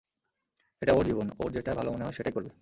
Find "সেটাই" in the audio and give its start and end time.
2.11-2.33